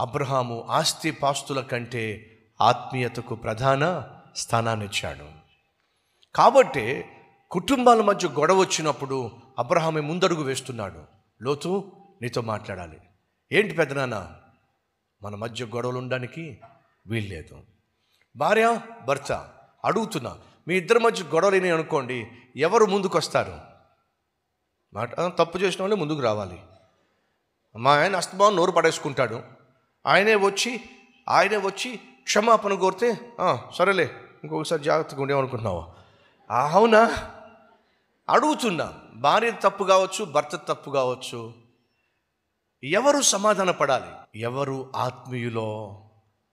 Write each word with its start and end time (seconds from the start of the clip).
అబ్రహాము 0.00 0.66
ఆస్తి 0.70 1.10
పాస్తుల 1.10 1.60
కంటే 1.60 2.38
ఆత్మీయతకు 2.60 3.34
ప్రధాన 3.34 4.08
స్థానాన్ని 4.36 4.86
ఇచ్చాడు 4.86 5.26
కాబట్టి 6.34 7.04
కుటుంబాల 7.50 8.00
మధ్య 8.00 8.28
గొడవ 8.28 8.60
వచ్చినప్పుడు 8.60 9.30
అబ్రహామే 9.58 10.00
ముందడుగు 10.00 10.42
వేస్తున్నాడు. 10.42 11.04
లోతు 11.42 11.92
నీతో 12.22 12.40
మాట్లాడాలి. 12.40 13.00
ఏంటి 13.52 13.74
పెద్దనాన్న? 13.74 14.36
మన 15.22 15.34
మధ్య 15.34 15.64
గొడవలు 15.64 15.98
ఉండడానికి 15.98 16.60
వీల్లేదు. 17.06 17.62
భార్య 18.36 18.80
భర్త 19.04 19.32
అడుగుతున్నా. 19.84 20.38
మీ 20.68 20.74
ఇద్దరి 20.74 20.98
మధ్య 20.98 21.24
గొడవలేని 21.24 21.70
అనుకోండి 21.70 22.28
ఎవరు 22.56 22.84
ముందుకు 22.84 23.18
వస్తారు 23.18 23.60
మాట 24.94 25.14
తప్పు 25.14 25.58
చేసిన 25.58 25.82
వాళ్ళే 25.82 25.96
ముందుకు 25.96 26.20
రావాలి. 26.20 26.62
మా 27.76 27.96
ఆయన 27.96 28.16
అస్తమానం 28.16 28.56
నోరు 28.56 28.70
పడేసుకుంటాడు. 28.70 29.59
ఆయనే 30.06 30.34
వచ్చి 30.34 30.80
ఆయనే 31.28 31.56
వచ్చి 31.56 32.00
క్షమాపణ 32.22 32.74
కోరితే 32.74 33.32
సరేలే 33.74 34.10
ఇంకొకసారి 34.44 34.82
జాగ్రత్తగా 34.82 35.22
ఉండేమనుకుంటున్నావా 35.22 35.94
అవునా? 36.56 37.30
అడుగుతున్నా 38.30 38.94
భార్య 39.14 39.52
తప్పు 39.62 39.84
కావచ్చు 39.84 40.24
భర్త 40.24 40.56
తప్పు 40.56 40.90
కావచ్చు. 40.90 41.54
ఎవరు 42.84 43.20
సమాధాన 43.20 43.70
పడాలి? 43.70 44.40
ఎవరు 44.40 44.92
ఆత్మీయులో? 44.96 46.00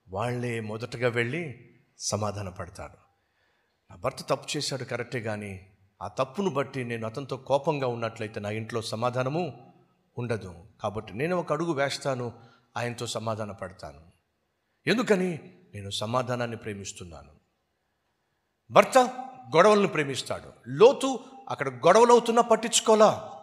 వాళ్ళే 0.08 0.60
మొదటగా 0.60 1.08
వెళ్ళి 1.08 1.70
సమాధాన 1.98 2.48
పడతారు. 2.48 2.96
నా 3.90 3.96
భర్త 3.96 4.16
తప్పు 4.16 4.56
చేశాడు 4.56 4.84
కరెక్టే 4.84 5.20
కానీ 5.20 5.66
ఆ 6.02 6.08
తప్పును 6.08 6.50
బట్టి 6.50 6.84
నేను 6.84 7.06
అతనితో 7.06 7.36
కోపంగా 7.36 7.86
ఉన్నట్లయితే 7.86 8.40
నా 8.40 8.50
ఇంట్లో 8.50 8.82
సమాధానము 8.82 9.72
ఉండదు. 10.18 10.54
కాబట్టి 10.80 11.14
నేను 11.14 11.36
ఒక 11.36 11.52
అడుగు 11.52 11.72
వేస్తాను. 11.72 12.32
ఆయనతో 12.76 13.06
సమాధాన 13.06 13.52
పడతాను. 13.52 14.00
ఎందుకని? 14.86 15.38
నేను 15.74 15.90
సమాధానాన్ని 15.90 16.56
ప్రేమిస్తున్నాను. 16.56 17.32
భర్త 18.70 18.98
గొడవలను 19.56 19.88
ప్రేమిస్తాడు. 19.88 20.52
లోతు 20.68 21.20
అక్కడ 21.48 21.68
గొడవలు 21.68 22.12
అవుతున్నా 22.12 22.42
పట్టించుకోలా. 22.42 23.34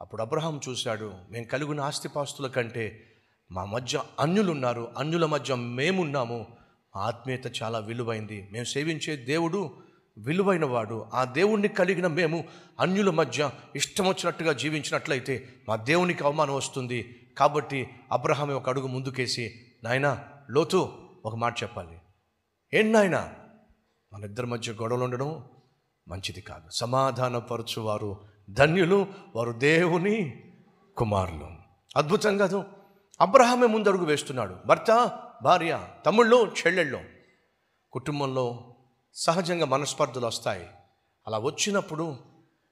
అప్పుడు 0.00 0.22
అబ్రహాం 0.22 0.60
చూశాడు 0.68 1.14
మేము 1.30 1.44
కలిగిన 1.44 1.80
ఆస్తిపాస్తుల 1.80 2.46
కంటే 2.46 3.12
మా 3.52 3.64
మధ్య 3.64 4.02
అన్యులున్నారు. 4.20 4.92
అన్యుల 4.98 5.26
మధ్య 5.26 5.54
మేమున్నాము. 5.54 6.46
మా 6.96 7.02
ఆత్మీయత 7.02 7.62
చాలా 7.62 7.78
విలువైంది. 7.78 8.48
మేము 8.52 8.64
సేవించే 8.64 9.16
దేవుడు 9.16 9.82
విలువైన 10.18 10.64
వాడు 10.64 11.06
ఆ 11.14 11.24
దేవుణ్ణి 11.24 11.68
కలిగిన 11.68 12.06
మేము 12.06 12.44
అన్యుల 12.80 13.10
మధ్య 13.10 13.50
ఇష్టం 13.76 14.08
వచ్చినట్టుగా 14.08 14.52
జీవించినట్లయితే 14.52 15.48
మా 15.68 15.76
దేవునికి 15.76 16.24
అవమానం 16.24 16.54
వస్తుంది. 16.54 17.23
కాబట్టి 17.38 17.88
అబ్రహామే 18.12 18.54
ఒక 18.54 18.68
అడుగు 18.68 18.86
ముందుకేసి 18.86 19.72
నాయనా 19.84 20.24
లోతు 20.50 20.92
ఒక 21.24 21.34
మాట 21.34 21.62
చెప్పాలి. 21.62 21.98
ఏంటి 22.74 22.92
నాయనా? 22.92 23.32
మన 24.12 24.24
ఇద్దరి 24.24 24.46
మధ్య 24.46 24.72
గొడవలు 24.72 25.04
ఉండడం 25.04 25.44
మంచిది 26.08 26.40
కాదు. 26.40 26.70
సమాధానపరచు 26.70 27.80
వారు 27.80 28.24
ధన్యులు 28.50 29.06
వారు 29.36 29.52
దేవుని 29.52 30.44
కుమారులు. 30.96 31.50
అద్భుతం 31.96 32.38
కాదు. 32.38 32.64
అబ్రహామే 33.20 33.66
ముందడుగు 33.66 34.04
వేస్తున్నాడు. 34.04 34.56
భర్త 34.66 35.18
భార్య 35.42 35.88
తమ్ముళ్ళు 36.06 36.52
చెల్లెళ్ళు. 36.66 37.00
కుటుంబంలో 37.92 38.74
సహజంగా 39.14 39.66
మనస్పర్ధలు 39.66 40.26
వస్తాయి. 40.26 40.66
అలా 41.26 41.38
వచ్చినప్పుడు 41.38 42.16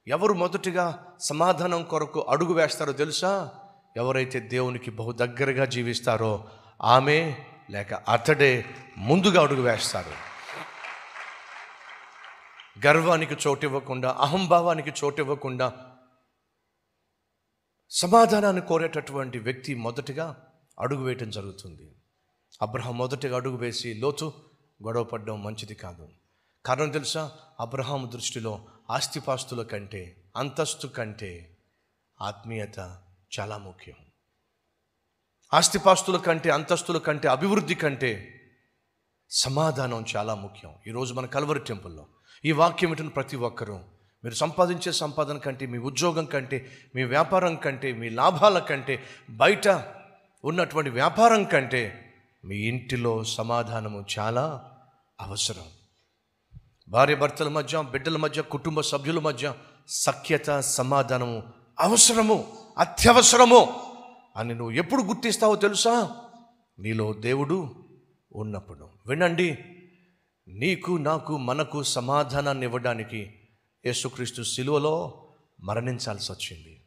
ఎవరు 0.07 0.33
మొదటిగా 0.33 1.15
సమాధానం 1.19 1.83
కొరకు 1.83 2.19
అడుగు 2.19 2.53
వేస్తారో 2.53 2.91
తెలుసా? 2.91 3.51
ఎవరైతే 3.97 4.39
దేవునికి 4.39 4.91
బహు 4.91 5.11
దగ్గరగా 5.11 5.65
జీవిస్తారో 5.65 6.49
ఆమె 6.81 7.35
లేక 7.69 7.93
అతడే 7.93 8.65
ముందుగా 8.97 9.41
అడుగు 9.41 9.61
వేస్తారు. 9.61 10.11
గర్వానికి 12.87 13.37
చోటు 13.47 13.65
ఇవ్వకుండా 13.65 14.17
అహంభావానికి 14.19 14.93
చోటు 15.03 15.21
ఇవ్వకుండా 15.21 15.73
సమాధానాన్ని 17.89 18.61
కోరేటటువంటి 18.61 19.39
వ్యక్తి 19.39 19.75
మొదటిగా 19.75 20.47
అడుగు 20.79 21.03
వేయటం 21.03 21.29
జరుగుతుంది. 21.29 21.95
అబ్రహం 22.61 22.97
మొదటిగా 22.97 23.35
అడుగు 23.35 23.57
వేసి 23.57 23.93
లోతు 23.93 24.33
గొడవ 24.83 25.03
పడడం 25.03 25.43
మంచిది 25.43 25.75
కాదు. 25.75 26.09
కారణం 26.65 26.89
తెలుసా? 26.89 27.31
అబ్రహాం 27.59 28.09
దృష్టిలో 28.13 28.65
ఆస్తిపాస్తుల 28.91 29.63
కంటే 29.63 30.23
అంతస్తు 30.37 30.87
కంటే 30.87 31.57
ఆత్మీయత 32.21 32.97
చాలా 33.39 33.57
ముఖ్యం. 33.57 33.95
ఆస్తిపాస్తుల 35.53 36.17
కంటే 36.17 36.49
అంతస్తుల 36.49 36.97
కంటే 36.97 37.27
అభివృద్ధి 37.27 37.75
కంటే 37.75 38.39
సమాధానం 39.29 40.05
చాలా 40.15 40.35
ముఖ్యం. 40.35 40.75
ఈరోజు 40.87 41.13
మన 41.13 41.25
కల్వరి 41.25 41.59
టెంపుల్లో 41.59 42.07
ఈ 42.45 42.51
వాక్యం 42.51 42.89
వింటున్న 42.89 43.09
ప్రతి 43.09 43.37
ఒక్కరూ 43.37 43.79
మీరు 44.23 44.35
సంపాదించే 44.35 44.91
సంపాదన 44.91 45.37
కంటే 45.37 45.65
మీ 45.65 45.77
ఉద్యోగం 45.77 46.25
కంటే 46.25 46.71
మీ 46.95 47.03
వ్యాపారం 47.03 47.55
కంటే 47.55 47.93
మీ 47.93 48.09
లాభాల 48.09 48.59
కంటే 48.59 49.03
బయట 49.29 49.67
ఉన్నటువంటి 50.43 50.89
వ్యాపారం 50.89 51.43
కంటే 51.43 52.13
మీ 52.45 52.55
ఇంటిలో 52.55 53.23
సమాధానము 53.23 54.05
చాలా 54.19 54.71
అవసరం. 55.21 55.65
భార్య 56.87 57.15
భర్తల 57.15 57.47
మధ్య 57.47 57.81
బిడ్డల 57.81 58.17
మధ్య 58.17 58.41
కుటుంబ 58.41 58.81
సభ్యుల 58.81 59.19
మధ్య 59.19 59.53
సఖ్యత 59.87 60.59
సమాధానము 60.59 61.43
అవసరము. 61.79 62.62
అత్యవసరము 62.77 63.91
అని 64.37 64.55
నువ్వు 64.55 64.71
ఎప్పుడు 64.71 65.03
గుర్తిస్తావో 65.03 65.55
తెలుసా? 65.55 66.15
నీలో 66.79 67.13
దేవుడు 67.13 67.75
ఉన్నప్పుడు. 68.35 68.89
వినండి. 69.07 69.57
నీకు 70.47 70.91
నాకు 70.91 71.37
మనకు 71.37 71.83
సమాధానాన్ని 71.83 72.65
ఇవ్వడానికి 72.65 73.33
యేసుక్రీస్తు 73.85 74.43
శిలువలో 74.43 75.23
మరణించాల్సి 75.63 76.31
వచ్చింది. 76.31 76.81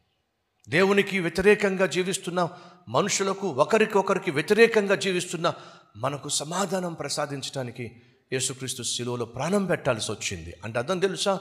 దేవునికి 0.69 1.19
వ్యతిరేకంగా 1.19 1.85
జీవిస్తున్న 1.85 2.49
మనుషులకు 2.89 3.47
ఒకరికొకరికి 3.47 4.31
వ్యతిరేకంగా 4.31 4.95
జీవిస్తున్న 4.95 5.53
మనకు 5.97 6.29
సమాధానం 6.29 6.93
ప్రసాదించడానికి 6.93 7.91
యేసుక్రీస్తు 8.33 8.83
శిలువలో 8.83 9.25
ప్రాణం 9.25 9.65
పెట్టాల్సి 9.65 10.11
వచ్చింది. 10.11 10.53
అంటే 10.63 10.79
అర్థం 10.79 10.99
తెలుసా? 10.99 11.39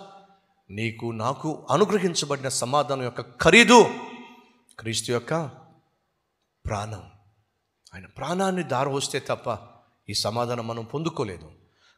నీకు 0.70 1.06
నాకు 1.06 1.66
అనుగ్రహించబడిన 1.70 2.48
సమాధానం 2.48 3.02
యొక్క 3.02 3.20
ఖరీదు 3.20 3.86
క్రీస్తు 4.78 5.12
యొక్క 5.12 5.50
ప్రాణం. 6.66 7.10
ఆయన 7.94 8.06
ప్రాణాన్ని 8.06 8.62
దారవస్తే 8.62 9.18
తప్ప 9.18 9.58
ఈ 10.08 10.14
సమాధానం 10.14 10.66
మనం 10.66 10.84
పొందుకోలేదు. 10.84 11.52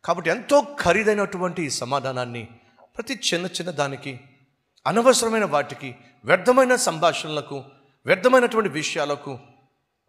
కాబట్టి 0.04 0.30
ఎంతో 0.30 0.62
ఖరీదైనటువంటి 0.82 1.62
ఈ 1.62 1.70
సమాధానాన్ని 1.70 2.48
ప్రతి 2.96 3.14
చిన్న 3.14 3.46
చిన్న 3.46 3.70
దానికి 3.70 4.20
అనవసరమైన 4.86 5.44
వాటికి 5.44 5.96
వ్యర్థమైన 6.24 6.76
సంభాషణలకు 6.76 7.64
వ్యర్థమైనటువంటి 8.06 8.70
విషయాలకు 8.70 9.38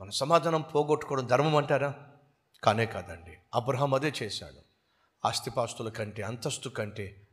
మన 0.01 0.09
సమాధానం 0.09 0.61
పోగొట్టుకోవడం 0.61 1.27
ధర్మం 1.27 1.55
అంటారా? 1.55 1.95
కానే 2.63 2.85
కాదండి. 2.85 3.37
అబ్రహాం 3.53 3.93
అదే 3.93 4.13
చేశాడు. 4.23 4.61
ఆస్తిపాస్తుల 5.27 5.89
కంటే 5.89 6.21
అంతస్తు 6.23 6.69
కంటే 6.69 7.27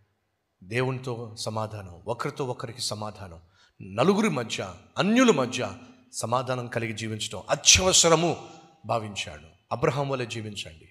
దేవునితో 0.64 1.36
సమాధానం 1.36 2.02
ఒకరితో 2.06 2.44
ఒకరికి 2.44 2.80
సమాధానం 2.80 3.40
నలుగురి 3.82 4.28
మధ్య 4.28 4.68
అన్యుల 4.98 5.30
మధ్య 5.30 5.72
సమాధానం 6.12 6.66
కలిగి 6.66 6.92
జీవించడం 6.92 7.42
అత్యవసరము 7.50 8.36
భావించాడు. 8.86 9.42
అబ్రహాం 9.72 10.08
వలె 10.08 10.26
జీవించండి. 10.26 10.88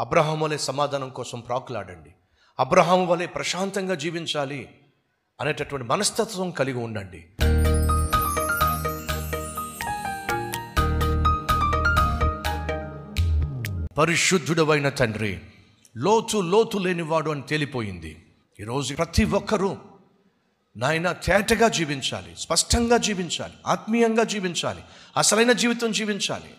అబ్రహాం 0.00 0.40
వలె 0.40 0.58
సమాధానం 0.58 1.08
కోసం 1.08 1.40
ప్రాకులాడండి. 1.40 2.10
అబ్రహాం 2.58 3.06
వలె 3.08 3.26
ప్రశాంతంగా 3.26 3.94
జీవించాలి 3.94 4.68
అనేటటువంటి 5.40 5.86
మనస్తత్వం 5.86 6.50
కలిగి 6.50 6.78
ఉండండి. 6.78 7.26
పరిశుద్ధుడవైన 13.98 14.88
తండ్రి 14.88 15.40
లోతు 15.96 16.36
లోతు 16.36 16.78
లేనివాడు 16.78 17.30
అని 17.30 17.42
తేలిపోయింది. 17.42 18.26
ఈరోజు 18.60 18.94
ప్రతి 18.94 19.24
ఒక్కరూ 19.24 19.76
నాయన 20.76 21.12
తేటగా 21.12 21.68
జీవించాలి 21.68 22.34
స్పష్టంగా 22.38 22.96
జీవించాలి 22.96 23.52
ఆత్మీయంగా 23.66 24.24
జీవించాలి 24.24 24.80
అసలైన 25.16 25.52
జీవితం 25.52 25.92
జీవించాలి. 25.92 26.54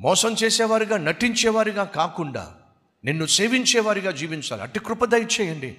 మోసం 0.00 0.32
చేసేవారిగా 0.32 0.96
నటించేవారిగా 0.96 1.84
కాకుండా 1.84 2.54
నిన్ను 3.04 3.26
సేవించేవారిగా 3.26 4.10
జీవించాలి. 4.10 4.62
అట్టి 4.62 4.80
కృపదయ 4.80 5.24
చేయండి 5.40 5.76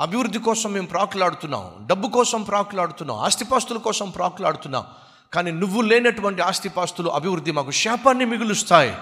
అభివృద్ధి 0.00 0.38
కోసం 0.38 0.72
మేము 0.72 0.86
ప్రాకులాడుతున్నాం 0.86 1.86
డబ్బు 1.86 2.08
కోసం 2.08 2.42
ప్రాకులాడుతున్నాం 2.42 3.18
ఆస్తిపాస్తుల 3.18 3.78
కోసం 3.78 4.10
ప్రాకులాడుతున్నాం. 4.10 4.84
కానీ 5.32 5.50
నువ్వు 5.50 5.82
లేనటువంటి 5.82 6.42
ఆస్తిపాస్తులు 6.42 7.08
అభివృద్ధి 7.08 7.52
మాకు 7.52 7.70
శాపాన్ని 7.70 8.24
మిగులుస్తాయి. 8.24 8.94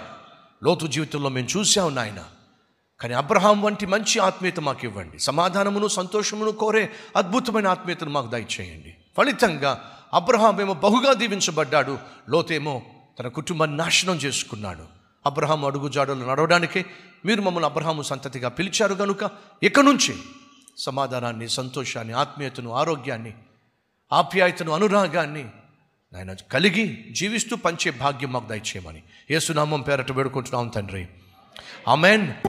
లోతు 0.64 0.86
జీవితంలో 0.86 1.28
మేము 1.28 1.48
చూసాం 1.56 1.94
నాయన. 1.94 2.24
కానీ 3.00 3.14
అబ్రహాం 3.14 3.62
వంటి 3.62 3.86
మంచి 3.86 4.18
ఆత్మీయత 4.18 4.60
మాకు 4.60 4.84
ఇవ్వండి. 4.84 5.18
సమాధానమును 5.18 5.88
సంతోషమును 5.88 6.52
కోరే 6.52 6.90
అద్భుతమైన 7.16 7.68
ఆత్మీయతను 7.68 8.10
మాకు 8.10 8.26
దయచేయండి. 8.26 8.96
ఫలితంగా 9.16 9.98
అబ్రహాం 10.14 10.60
ఏమో 10.60 10.74
బహుగా 10.74 11.12
దీవించబడ్డాడు. 11.12 11.98
లోతేమో 12.28 12.82
తన 13.20 13.28
కుటుంబాన్ని 13.28 13.76
నాశనం 13.76 14.14
చేసుకున్నాడు. 14.14 14.84
అబ్రహాం 15.26 15.64
అడుగుజాడలు 15.64 16.24
నడవడానికే 16.24 16.84
మీరు 17.24 17.42
మమ్మల్ని 17.42 17.70
అబ్రహాము 17.70 18.02
సంతతిగా 18.02 18.48
పిలిచారు 18.48 18.94
కనుక 18.94 19.30
ఇక 19.62 19.80
నుంచి 19.80 20.16
సమాధానాన్ని 20.78 21.48
సంతోషాన్ని 21.48 22.14
ఆత్మీయతను 22.14 22.72
ఆరోగ్యాన్ని 22.72 23.34
ఆప్యాయతను 24.12 24.72
అనురాగాన్ని 24.72 25.48
ఆయన 26.16 26.32
కలిగి 26.32 27.08
జీవిస్తూ 27.12 27.56
పంచే 27.56 27.90
భాగ్యం 27.90 28.32
మాకు 28.32 28.48
దయచేయమని. 28.48 29.02
యేసునామం 29.30 29.80
పేరట 29.80 30.12
వేడుకుంటున్నాం 30.12 30.68
తండ్రి. 30.68 31.08
ఆమెన్. 31.88 32.34